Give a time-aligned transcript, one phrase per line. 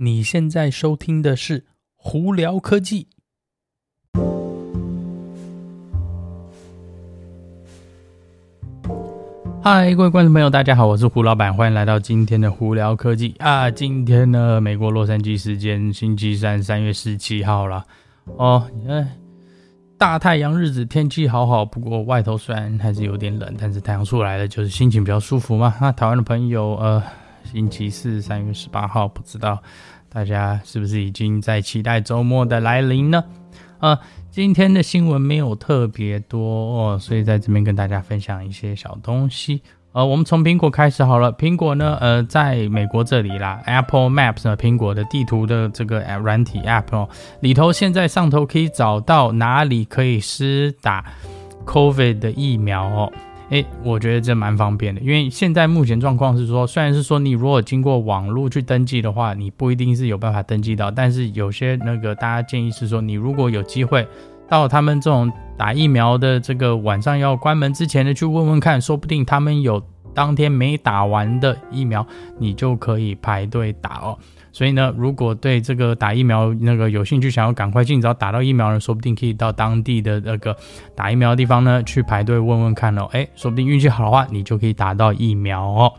[0.00, 1.64] 你现在收听的是
[1.96, 3.08] 胡聊科技。
[9.60, 13.68] 嗨，各位观众朋友，大家好，我是胡老板，欢迎来到今天的胡聊科技啊。
[13.68, 17.84] 今天呢，美国洛杉矶时间星期三，三月十七号了。
[18.36, 19.04] 哦，哎，
[19.98, 25.74] 大太阳日子，天气好好，不过外头虽然还是有点冷，但是太阳出来了，就是心情比较舒服嘛。
[25.80, 27.02] 那台湾的朋友，呃。
[27.50, 29.58] 星期四，三月十八号，不知道
[30.10, 33.24] 大家是不是已经在期待周末的来临呢？
[33.78, 33.98] 呃，
[34.30, 39.62] 今天的新闻没有特别多哦，所以在这边跟大家分享一些小东西。
[39.92, 41.32] 呃，我们从苹果开始好了。
[41.32, 47.08] 苹果呢，呃，在美国这里啦，Apple Maps 呢，苹果的地图的这个软体 App 哦，
[47.40, 51.04] 里头现在上头可以找到哪里可以施打
[51.64, 53.12] COVID 的疫苗哦。
[53.50, 64.06] 诶，我觉得这蛮方便的，因为现在目前状况是说，虽然是说你如果经过网络去登记的话，你不一定是有办法登记到，但是有些那个大家建议是说，你如果有机会
[64.48, 69.82] 到他们这种打疫苗的这个晚上要关门之前的去问问看，说不定他们有
[70.14, 72.06] 当天没打完的疫苗，
[72.38, 74.18] 你就可以排队打哦。
[74.50, 80.56] 所以呢，如果对这个打疫苗那个有兴趣，想要赶快尽早打到疫苗呢，说不定可以到当地的那个
[80.96, 83.06] 打疫苗的地方呢去排队问问看哦。
[83.12, 85.92] 诶，说不定运气好的话，你就可以打到疫苗哦。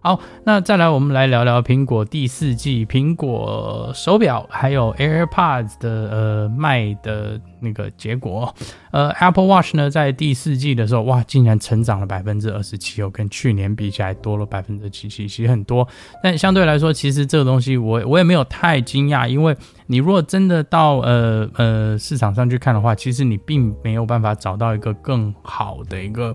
[0.00, 8.54] 好，那再来，我们来聊聊苹果第四季苹果手表还有 AirPods 的呃卖的那个结果。
[8.92, 15.86] 呃，Apple Watch 呢，在第四季的时候，哇，竟然成长了百分之二十七哦，跟去年比起来多了百分之七七，其实很多。
[16.22, 19.54] 但相对来说，其实这个东西我我也没有太惊讶，因为
[19.88, 26.34] 你如果真的到呃呃市场上去看的话，其实你并没有办法找到一个更好的一个。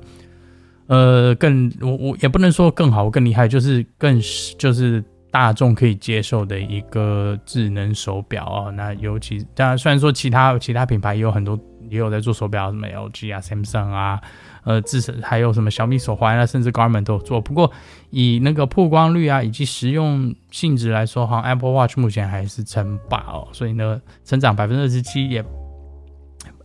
[0.88, 4.20] 呃，更我我也不能说更好更厉害，就是更
[4.58, 8.70] 就是大众可以接受的一个智能手表啊。
[8.70, 11.58] 那尤其当然，虽然说其他其他品牌也有很多
[11.90, 14.22] 也有在做手表，什么 LG 啊、Samsung 啊，
[14.66, 17.40] 呃，至少还有什么小米手环啊，甚至 Garmin 都有做。
[17.40, 17.72] 不过
[18.10, 23.48] 以那个曝光率啊以及实用性质来说，哈，Apple Watch 目前还是称霸哦。
[23.54, 25.44] 所以呢，成长百分之二十七也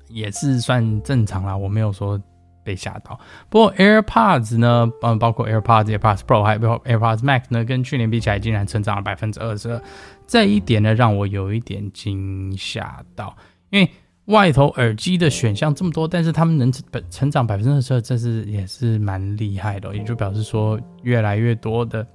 [0.08, 1.56] 也是算正常啦。
[1.56, 2.20] 我没有说。
[2.68, 3.18] 被吓到，
[3.48, 9.82] 不过 AirPods 呢，嗯，包括 AirPods、AirPods Pro 还有 AirPods Max 呢，跟去年比起来，竟然成长了百分之二十二，
[10.26, 13.34] 这一点呢，让我有一点惊吓到，
[13.70, 13.90] 因为
[14.26, 22.06] 外头耳机的选项这么多，但是他们能成成长百分之二十二，这是也是蛮厉害的，也就表示说，越来越多的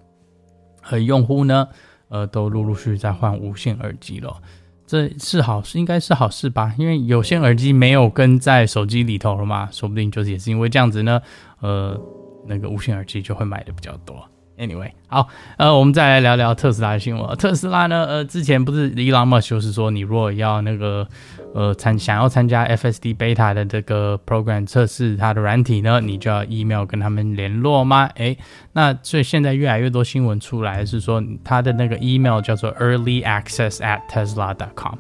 [0.84, 1.68] 和用户呢，
[2.10, 4.40] 呃，都陆陆续续在换无线耳机了。
[4.86, 6.74] 这是好事，应该是好事吧？
[6.78, 11.22] 因为有线耳机没有跟在手机里头了嘛，说不定就是也是因为这样子呢，
[11.62, 12.00] 呃，
[12.46, 14.24] 那个无线耳机就会买的比较多。
[14.58, 15.28] Anyway，好，
[15.58, 17.36] 呃，我们再来聊聊特斯拉的新闻。
[17.38, 21.08] 特斯拉呢，呃，之前不是 Elon Musk 就是说，你如果要那个，
[21.56, 28.08] 呃，参想要参加 FSD Beta 的这个 program 测试它的软体呢，你就要 email 跟他们联络吗？
[28.16, 28.38] 诶，
[28.74, 34.96] 那所以现在越来越多新闻出来是说，它的那个 email 叫做 Early Access at tesla dot com。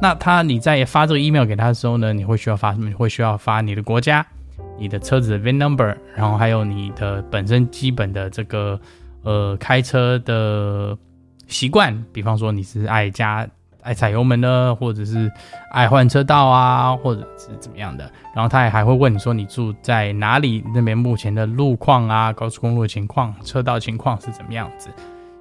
[0.00, 2.88] 那他你在发这个 email 给他的时候呢，你会需要发什么？
[2.88, 4.24] 你会需要发你的国家。
[4.78, 8.78] 你的车子的 VIN number，然后还有你的本身基本的这个
[9.22, 10.96] 呃开车的
[11.46, 13.46] 习惯，比方说你是爱加
[13.82, 15.30] 爱踩油门呢，或者是
[15.70, 18.10] 爱换车道啊，或者是怎么样的。
[18.34, 24.90] 然后他也还会问你说你住在哪里，那边目前的路况啊，高速公路情况、车道情况是怎么样子。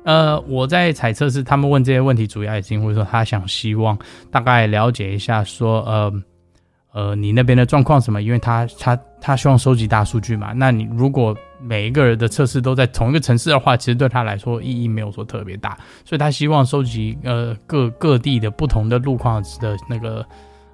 [0.04, 3.98] 呃，我在猜测是他们问这些问题，主要也是因为说他想希望
[4.30, 6.24] 大概了解一下说呃。
[6.96, 8.22] 呃，你那边的状况什么？
[8.22, 8.96] 因为他他
[9.26, 10.52] 他希望收集大数据嘛。
[10.52, 15.78] 那你如果每一个人的测试都在同一个城市的话，其实对他来说意义没有说特别大。
[16.04, 20.26] 所以他希望收集呃各各地的不同的路况的那个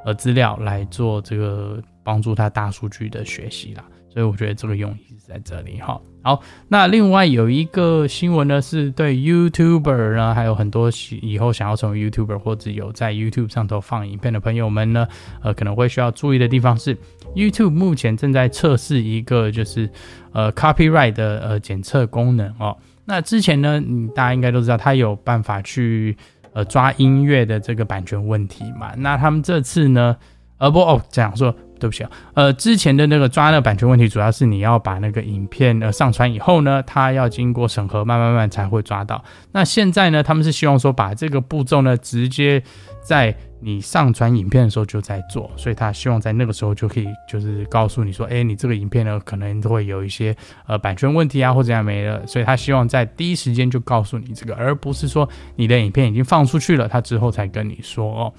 [0.04, 3.84] 呃资料来做这个帮助他大数据的学习啦。
[4.20, 5.98] 所以我觉得这个用意是在这里哈。
[6.22, 15.08] 好，那另外有一个新闻呢，是对 YouTuber 呢，还有很多以后想要成为 YouTuber 或者有在 YouTube 上头放影片的朋友们呢，
[15.42, 16.98] 呃，可能会需要注意的地方是
[17.34, 19.90] ，YouTube 目前正在测试一个就是
[20.34, 22.76] 呃 Copyright 的呃检测功能哦。
[23.06, 26.18] 那之前呢，你大家应该都知道，它有办法去
[26.52, 28.94] 呃抓音乐的这个版权问题嘛。
[28.98, 30.18] 那他们这次呢，
[30.58, 31.56] 呃不哦，讲说。
[31.80, 39.24] 对不起啊，呃，之前的那个抓那个版权问题，主要是你要把那个影片呃上传以后呢，它要经过审核，慢慢慢才会抓到。
[39.52, 42.62] 那现在呢，他们是希望说把这个步骤呢，直接
[43.02, 50.36] 在你上传影片的时候就在做，所以他希望在那个时候就可以就是告诉你说，哎，你这个影片呢可能会有一些
[50.68, 58.34] 呃版权问题啊，或者怎样没了，所以他希望在第一时间就告诉你这个，而不是说你的影片已经放出去了，他之后才跟你说哦。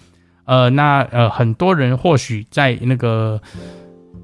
[0.44, 3.40] 呃，那呃，很多人或许在那个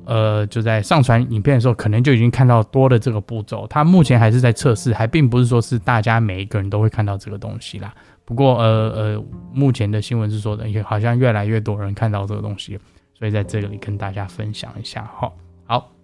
[0.04, 3.66] 呃，就在上传影片的时候，可能就已经看到多的这个步骤。
[3.68, 7.94] 它目前还是在测试，还并不是说是大家每一个人都会看到这个东西啦。
[8.24, 12.78] 不过呃呃，目前的新闻是说的，也好像越来越多人看到这个东西，
[13.18, 15.32] 所以在这里跟大家分享一下哈。
[15.66, 15.95] 好。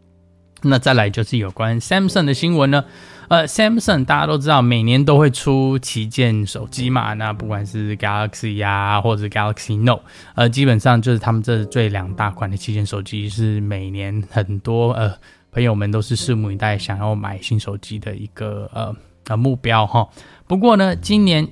[0.63, 2.85] 那再来就是有关 Samsung 的新闻呢，
[3.29, 10.03] 呃，Samsung 大家都知道每年都会出旗舰手机嘛，那不管是 Galaxy 呀、啊，或者 Galaxy Note，
[10.35, 15.13] 呃，基本上就是他们这最两大款的旗舰手机是每年很多呃
[15.51, 18.95] 朋友们都是拭目以待，想要买新手机的一个呃
[19.29, 20.09] 呃目标哈。
[20.47, 21.49] 不过呢，今年。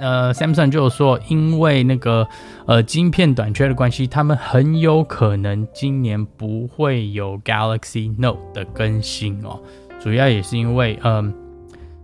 [0.00, 2.26] 呃，Samsung 就说，因为那个
[2.66, 9.60] 呃晶片短缺的关系，他们很有可能今年不会有 Galaxy Note 的更新哦。
[10.00, 11.34] 主要也是因为嗯、呃，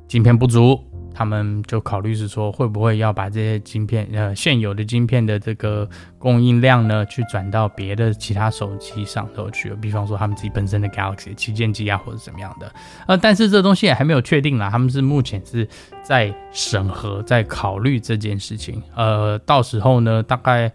[0.08, 0.80] 晶片不足。
[1.14, 5.88] 他们就考虑是说，会不会要把这些晶片，呃，现有的晶片的这个
[6.18, 12.70] 供应量呢，去转到别的其他手机上头去，比方说他们自己本身的 Galaxy 旗舰机啊，或者怎么样的。
[13.06, 15.66] 呃，但是这东西也还没有确定啦，他们是目前是
[16.02, 18.82] 在审核，在考虑这件事情。
[18.96, 20.70] 呃，到时候呢，大概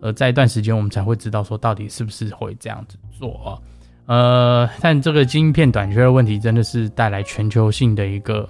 [0.00, 3.60] 呃在一段时间，我们才会知道说到底是不是会这样子做。
[4.06, 8.48] 呃，但这个晶片短缺的问题真的是带来全球性的一个。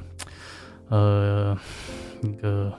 [0.91, 1.57] 呃，
[2.23, 2.73] 一个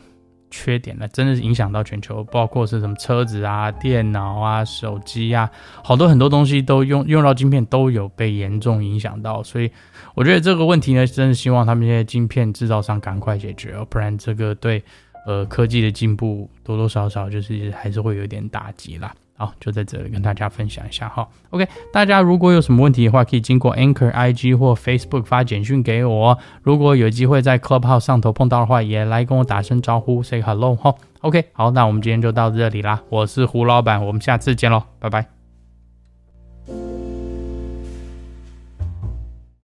[0.50, 5.50] 缺点呢，真的是影响到全球，包括是什么车子啊、电脑啊、手机啊，
[5.82, 9.42] 好多很多东西都用用到晶片，都有被严重影响到。
[9.42, 9.72] 所以
[10.14, 14.84] 我觉得这个问题呢，真的希望他们这些晶片制造商赶快解决，不然这个对
[15.26, 19.16] 呃科技的进步多多少少就是还是会有点打击啦。
[19.42, 21.28] 好，就在这里跟大家分享一下哈。
[21.50, 26.38] OK，大家如果有什么问题的话，可以经过 Anchor IG 或 Facebook 发简讯给我。
[26.62, 30.94] 如果有机会在 Club 号上头碰到的话，也来跟我打声招呼，say hello 哈。
[31.22, 33.02] OK，好，那我们今天就到这里啦。
[33.10, 35.41] 我是胡老板，我们下次见喽，拜拜。